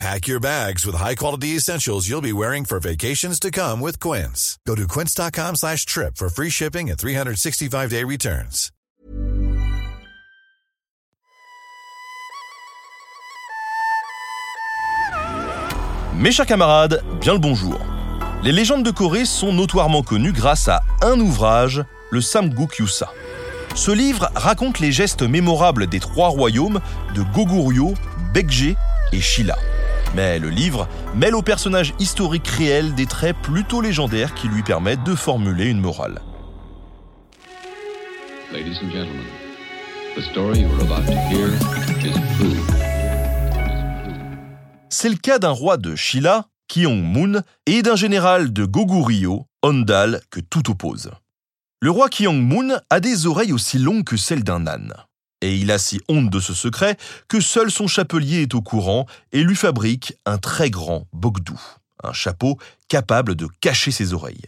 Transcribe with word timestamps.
Pack 0.00 0.26
your 0.26 0.40
bags 0.40 0.84
with 0.84 0.96
high-quality 0.96 1.56
essentials 1.56 2.08
you'll 2.08 2.20
be 2.20 2.32
wearing 2.32 2.64
for 2.64 2.80
vacations 2.80 3.38
to 3.40 3.50
come 3.50 3.80
with 3.80 3.98
Quince. 4.00 4.58
Go 4.66 4.74
to 4.74 4.86
quince.com 4.88 5.56
slash 5.56 5.86
trip 5.86 6.16
for 6.16 6.28
free 6.28 6.50
shipping 6.50 6.90
and 6.90 6.98
365-day 6.98 8.04
returns. 8.04 8.70
Mes 16.16 16.30
chers 16.32 16.46
camarades, 16.46 17.02
bien 17.20 17.34
le 17.34 17.38
bonjour. 17.40 17.78
Les 18.42 18.52
légendes 18.52 18.84
de 18.84 18.90
Corée 18.90 19.24
sont 19.24 19.52
notoirement 19.52 20.02
connues 20.02 20.32
grâce 20.32 20.68
à 20.68 20.82
un 21.02 21.18
ouvrage, 21.18 21.82
le 22.10 22.20
Samguk 22.20 22.78
Yusa. 22.78 23.10
Ce 23.74 23.90
livre 23.90 24.30
raconte 24.34 24.78
les 24.78 24.92
gestes 24.92 25.22
mémorables 25.22 25.88
des 25.88 25.98
trois 25.98 26.28
royaumes 26.28 26.80
de 27.14 27.22
Goguryeo, 27.34 27.94
Baekje 28.32 28.76
et 29.12 29.20
Shilla. 29.20 29.56
Mais 30.14 30.38
le 30.38 30.48
livre 30.48 30.88
mêle 31.14 31.34
au 31.34 31.42
personnage 31.42 31.92
historique 31.98 32.46
réel 32.46 32.94
des 32.94 33.06
traits 33.06 33.36
plutôt 33.42 33.80
légendaires 33.80 34.34
qui 34.34 34.48
lui 34.48 34.62
permettent 34.62 35.02
de 35.04 35.14
formuler 35.14 35.66
une 35.66 35.80
morale. 35.80 36.20
C'est 44.88 45.08
le 45.08 45.16
cas 45.16 45.40
d'un 45.40 45.50
roi 45.50 45.76
de 45.76 45.96
Shilla, 45.96 46.46
Kyong-moon, 46.68 47.42
et 47.66 47.82
d'un 47.82 47.96
général 47.96 48.52
de 48.52 48.64
Goguryeo, 48.64 49.46
Ondal, 49.64 50.20
que 50.30 50.38
tout 50.38 50.70
oppose. 50.70 51.10
Le 51.80 51.90
roi 51.90 52.08
Kyong-moon 52.08 52.78
a 52.88 53.00
des 53.00 53.26
oreilles 53.26 53.52
aussi 53.52 53.78
longues 53.78 54.04
que 54.04 54.16
celles 54.16 54.44
d'un 54.44 54.66
âne. 54.68 54.94
Et 55.44 55.56
il 55.56 55.70
a 55.70 55.76
si 55.76 56.00
honte 56.08 56.30
de 56.30 56.40
ce 56.40 56.54
secret 56.54 56.96
que 57.28 57.38
seul 57.38 57.70
son 57.70 57.86
chapelier 57.86 58.40
est 58.40 58.54
au 58.54 58.62
courant 58.62 59.04
et 59.30 59.42
lui 59.42 59.56
fabrique 59.56 60.14
un 60.24 60.38
très 60.38 60.70
grand 60.70 61.06
bogdou, 61.12 61.60
un 62.02 62.14
chapeau 62.14 62.56
capable 62.88 63.34
de 63.34 63.46
cacher 63.60 63.90
ses 63.90 64.14
oreilles. 64.14 64.46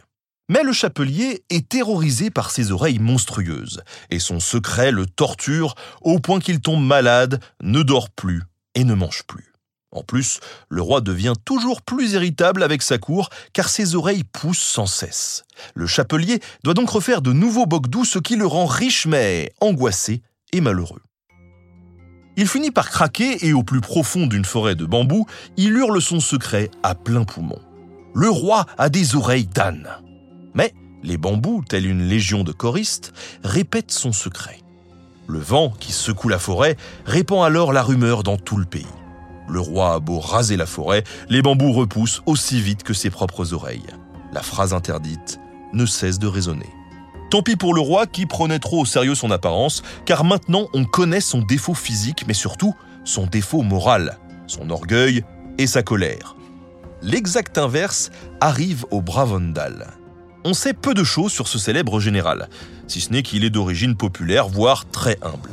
Mais 0.48 0.62
le 0.62 0.72
chapelier 0.72 1.44
est 1.50 1.68
terrorisé 1.68 2.30
par 2.30 2.50
ses 2.50 2.72
oreilles 2.72 2.98
monstrueuses, 2.98 3.82
et 4.08 4.18
son 4.18 4.40
secret 4.40 4.90
le 4.90 5.04
torture 5.04 5.74
au 6.00 6.18
point 6.18 6.40
qu'il 6.40 6.60
tombe 6.60 6.82
malade, 6.82 7.42
ne 7.62 7.82
dort 7.82 8.08
plus 8.08 8.44
et 8.74 8.84
ne 8.84 8.94
mange 8.94 9.24
plus. 9.24 9.52
En 9.90 10.02
plus, 10.02 10.40
le 10.70 10.80
roi 10.80 11.02
devient 11.02 11.34
toujours 11.44 11.82
plus 11.82 12.12
irritable 12.12 12.62
avec 12.62 12.80
sa 12.80 12.96
cour 12.96 13.28
car 13.52 13.68
ses 13.68 13.96
oreilles 13.96 14.24
poussent 14.24 14.60
sans 14.62 14.86
cesse. 14.86 15.44
Le 15.74 15.86
chapelier 15.86 16.40
doit 16.64 16.72
donc 16.72 16.88
refaire 16.88 17.20
de 17.20 17.34
nouveaux 17.34 17.66
bogdous, 17.66 18.06
ce 18.06 18.18
qui 18.18 18.36
le 18.36 18.46
rend 18.46 18.64
riche 18.64 19.04
mais 19.04 19.52
angoissé 19.60 20.22
et 20.52 20.60
malheureux. 20.60 21.02
Il 22.36 22.46
finit 22.46 22.70
par 22.70 22.90
craquer 22.90 23.46
et 23.46 23.54
au 23.54 23.62
plus 23.62 23.80
profond 23.80 24.26
d'une 24.26 24.44
forêt 24.44 24.74
de 24.74 24.84
bambous, 24.84 25.26
il 25.56 25.72
hurle 25.72 26.02
son 26.02 26.20
secret 26.20 26.70
à 26.82 26.94
plein 26.94 27.24
poumon. 27.24 27.58
Le 28.14 28.28
roi 28.28 28.66
a 28.76 28.88
des 28.88 29.16
oreilles 29.16 29.46
d'âne. 29.46 29.88
Mais 30.54 30.74
les 31.02 31.16
bambous, 31.16 31.64
tels 31.66 31.86
une 31.86 32.02
légion 32.02 32.44
de 32.44 32.52
choristes, 32.52 33.12
répètent 33.42 33.92
son 33.92 34.12
secret. 34.12 34.60
Le 35.26 35.38
vent 35.38 35.72
qui 35.80 35.92
secoue 35.92 36.28
la 36.28 36.38
forêt 36.38 36.76
répand 37.04 37.44
alors 37.44 37.72
la 37.72 37.82
rumeur 37.82 38.22
dans 38.22 38.36
tout 38.36 38.58
le 38.58 38.66
pays. 38.66 38.86
Le 39.48 39.60
roi 39.60 39.94
a 39.94 40.00
beau 40.00 40.18
raser 40.18 40.56
la 40.56 40.66
forêt, 40.66 41.04
les 41.28 41.40
bambous 41.40 41.72
repoussent 41.72 42.22
aussi 42.26 42.60
vite 42.60 42.82
que 42.82 42.94
ses 42.94 43.10
propres 43.10 43.54
oreilles. 43.54 43.86
La 44.32 44.42
phrase 44.42 44.74
interdite 44.74 45.38
ne 45.72 45.86
cesse 45.86 46.18
de 46.18 46.26
résonner. 46.26 46.70
Tant 47.30 47.42
pis 47.42 47.56
pour 47.56 47.74
le 47.74 47.80
roi 47.80 48.06
qui 48.06 48.26
prenait 48.26 48.60
trop 48.60 48.82
au 48.82 48.84
sérieux 48.84 49.16
son 49.16 49.30
apparence, 49.30 49.82
car 50.04 50.24
maintenant 50.24 50.68
on 50.74 50.84
connaît 50.84 51.20
son 51.20 51.40
défaut 51.40 51.74
physique, 51.74 52.24
mais 52.28 52.34
surtout 52.34 52.74
son 53.04 53.26
défaut 53.26 53.62
moral, 53.62 54.18
son 54.46 54.70
orgueil 54.70 55.24
et 55.58 55.66
sa 55.66 55.82
colère. 55.82 56.36
L'exact 57.02 57.58
inverse 57.58 58.10
arrive 58.40 58.84
au 58.90 59.00
brave 59.02 59.32
Ondal. 59.32 59.88
On 60.44 60.54
sait 60.54 60.72
peu 60.72 60.94
de 60.94 61.02
choses 61.02 61.32
sur 61.32 61.48
ce 61.48 61.58
célèbre 61.58 61.98
général, 61.98 62.48
si 62.86 63.00
ce 63.00 63.12
n'est 63.12 63.22
qu'il 63.22 63.44
est 63.44 63.50
d'origine 63.50 63.96
populaire, 63.96 64.46
voire 64.48 64.88
très 64.88 65.18
humble. 65.22 65.50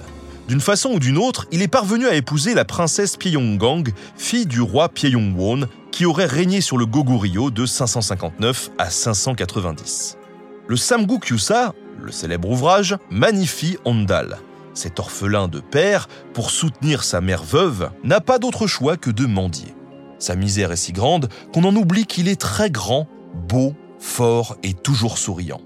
D'une 0.47 0.61
façon 0.61 0.89
ou 0.89 0.99
d'une 0.99 1.17
autre, 1.17 1.47
il 1.51 1.61
est 1.61 1.67
parvenu 1.67 2.05
à 2.05 2.15
épouser 2.15 2.53
la 2.53 2.65
princesse 2.65 3.17
Pyongyang, 3.17 3.89
fille 4.15 4.45
du 4.45 4.61
roi 4.61 4.89
Pyongyang, 4.89 5.67
qui 5.91 6.05
aurait 6.05 6.25
régné 6.25 6.61
sur 6.61 6.77
le 6.77 6.85
Goguryeo 6.85 7.49
de 7.49 7.65
559 7.65 8.71
à 8.77 8.89
590. 8.89 10.17
Le 10.65 10.77
Samguk 10.77 11.29
Yusa, 11.29 11.73
le 12.01 12.11
célèbre 12.11 12.49
ouvrage, 12.49 12.95
magnifie 13.09 13.77
Ondal. 13.83 14.37
Cet 14.73 14.97
orphelin 14.99 15.49
de 15.49 15.59
père, 15.59 16.07
pour 16.33 16.51
soutenir 16.51 17.03
sa 17.03 17.19
mère 17.19 17.43
veuve, 17.43 17.91
n'a 18.03 18.21
pas 18.21 18.39
d'autre 18.39 18.65
choix 18.65 18.95
que 18.95 19.09
de 19.09 19.25
mendier. 19.25 19.75
Sa 20.19 20.35
misère 20.35 20.71
est 20.71 20.77
si 20.77 20.93
grande 20.93 21.27
qu'on 21.53 21.65
en 21.65 21.75
oublie 21.75 22.05
qu'il 22.05 22.29
est 22.29 22.39
très 22.39 22.71
grand, 22.71 23.09
beau, 23.33 23.75
fort 23.99 24.55
et 24.63 24.73
toujours 24.73 25.17
souriant. 25.17 25.61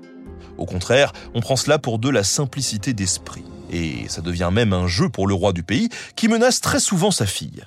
Au 0.57 0.66
contraire, 0.66 1.13
on 1.36 1.41
prend 1.41 1.56
cela 1.56 1.78
pour 1.78 2.00
de 2.00 2.09
la 2.09 2.24
simplicité 2.24 2.94
d'esprit. 2.94 3.46
Et 3.69 4.07
ça 4.07 4.22
devient 4.22 4.50
même 4.52 4.74
un 4.74 4.88
jeu 4.88 5.09
pour 5.09 5.28
le 5.28 5.36
roi 5.36 5.53
du 5.53 5.62
pays 5.62 5.90
qui 6.16 6.28
menace 6.28 6.59
très 6.59 6.80
souvent 6.80 7.12
sa 7.12 7.28
fille. 7.28 7.63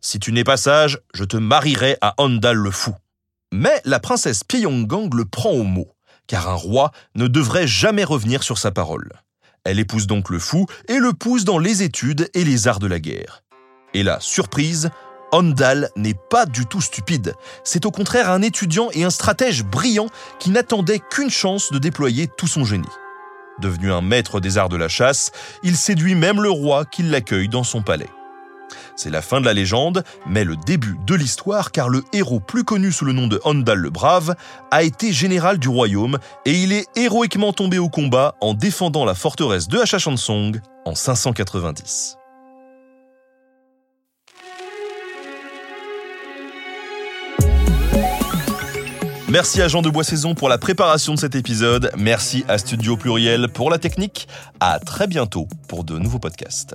Si 0.00 0.18
tu 0.18 0.32
n'es 0.32 0.44
pas 0.44 0.56
sage, 0.56 0.98
je 1.14 1.24
te 1.24 1.36
marierai 1.36 1.98
à 2.00 2.14
Ondal 2.18 2.56
le 2.56 2.70
fou. 2.72 2.94
Mais 3.52 3.80
la 3.84 4.00
princesse 4.00 4.42
Pyongyang 4.42 5.14
le 5.14 5.24
prend 5.24 5.50
au 5.50 5.62
mot, 5.62 5.88
car 6.26 6.48
un 6.48 6.54
roi 6.54 6.92
ne 7.14 7.26
devrait 7.26 7.66
jamais 7.66 8.04
revenir 8.04 8.42
sur 8.42 8.58
sa 8.58 8.70
parole. 8.70 9.10
Elle 9.64 9.80
épouse 9.80 10.06
donc 10.06 10.30
le 10.30 10.38
fou 10.38 10.66
et 10.88 10.98
le 10.98 11.12
pousse 11.12 11.44
dans 11.44 11.58
les 11.58 11.82
études 11.82 12.30
et 12.34 12.44
les 12.44 12.68
arts 12.68 12.78
de 12.78 12.86
la 12.86 13.00
guerre. 13.00 13.42
Et 13.94 14.02
là, 14.02 14.18
surprise, 14.20 14.90
Ondal 15.32 15.90
n'est 15.96 16.14
pas 16.30 16.46
du 16.46 16.66
tout 16.66 16.80
stupide. 16.80 17.34
C'est 17.64 17.84
au 17.84 17.90
contraire 17.90 18.30
un 18.30 18.42
étudiant 18.42 18.88
et 18.92 19.04
un 19.04 19.10
stratège 19.10 19.64
brillant 19.64 20.08
qui 20.38 20.50
n'attendait 20.50 21.00
qu'une 21.00 21.30
chance 21.30 21.72
de 21.72 21.78
déployer 21.78 22.28
tout 22.28 22.46
son 22.46 22.64
génie. 22.64 22.86
Devenu 23.58 23.92
un 23.92 24.02
maître 24.02 24.40
des 24.40 24.58
arts 24.58 24.68
de 24.68 24.76
la 24.76 24.88
chasse, 24.88 25.32
il 25.62 25.76
séduit 25.76 26.14
même 26.14 26.42
le 26.42 26.50
roi 26.50 26.84
qui 26.84 27.02
l'accueille 27.02 27.48
dans 27.48 27.64
son 27.64 27.82
palais. 27.82 28.10
C'est 28.96 29.10
la 29.10 29.20
fin 29.20 29.40
de 29.40 29.44
la 29.44 29.52
légende, 29.52 30.02
mais 30.26 30.42
le 30.42 30.56
début 30.56 30.96
de 31.06 31.14
l'histoire 31.14 31.70
car 31.70 31.90
le 31.90 32.02
héros 32.14 32.40
plus 32.40 32.64
connu 32.64 32.90
sous 32.90 33.04
le 33.04 33.12
nom 33.12 33.26
de 33.26 33.40
Ondal 33.44 33.78
le 33.78 33.90
Brave 33.90 34.34
a 34.70 34.82
été 34.82 35.12
général 35.12 35.58
du 35.58 35.68
royaume 35.68 36.18
et 36.46 36.52
il 36.52 36.72
est 36.72 36.86
héroïquement 36.96 37.52
tombé 37.52 37.78
au 37.78 37.90
combat 37.90 38.34
en 38.40 38.54
défendant 38.54 39.04
la 39.04 39.14
forteresse 39.14 39.68
de 39.68 39.78
Hachachansong 39.78 40.60
en 40.86 40.94
590. 40.94 42.16
Merci 49.28 49.60
à 49.60 49.68
Jean 49.68 49.82
de 49.82 49.90
Boissaison 49.90 50.34
pour 50.34 50.48
la 50.48 50.56
préparation 50.56 51.12
de 51.12 51.18
cet 51.18 51.34
épisode. 51.34 51.90
Merci 51.98 52.44
à 52.48 52.56
Studio 52.56 52.96
Pluriel 52.96 53.48
pour 53.52 53.70
la 53.70 53.78
technique. 53.78 54.28
À 54.60 54.78
très 54.78 55.06
bientôt 55.06 55.48
pour 55.68 55.84
de 55.84 55.98
nouveaux 55.98 56.20
podcasts. 56.20 56.74